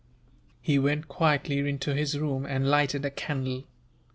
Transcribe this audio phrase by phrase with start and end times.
[0.63, 3.65] He went quietly into his room and lighted a candle.